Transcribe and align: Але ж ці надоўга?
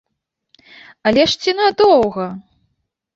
Але 1.11 1.25
ж 1.33 1.43
ці 1.43 1.51
надоўга? 1.59 2.25